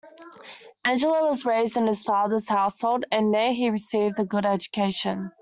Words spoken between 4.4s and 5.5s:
education.